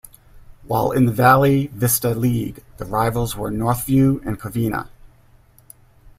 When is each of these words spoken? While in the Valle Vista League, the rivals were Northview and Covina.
While 0.63 0.93
in 0.93 1.05
the 1.05 1.11
Valle 1.11 1.67
Vista 1.73 2.15
League, 2.15 2.63
the 2.77 2.85
rivals 2.85 3.35
were 3.35 3.51
Northview 3.51 4.25
and 4.25 4.39
Covina. 4.39 4.87